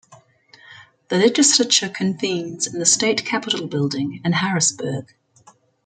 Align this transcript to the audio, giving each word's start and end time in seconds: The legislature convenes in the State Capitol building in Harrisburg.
The 1.09 1.17
legislature 1.19 1.87
convenes 1.87 2.65
in 2.65 2.79
the 2.79 2.87
State 2.87 3.23
Capitol 3.23 3.67
building 3.67 4.19
in 4.25 4.31
Harrisburg. 4.31 5.13